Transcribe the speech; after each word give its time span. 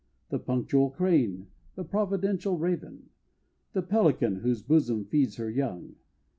The 0.29 0.39
punctual 0.39 0.89
Crane 0.89 1.45
the 1.75 1.83
providential 1.83 2.57
Raven? 2.57 3.11
The 3.73 3.83
Pelican 3.83 4.37
whose 4.37 4.63
bosom 4.63 5.05
feeds 5.05 5.35
her 5.35 5.51
young? 5.51 5.93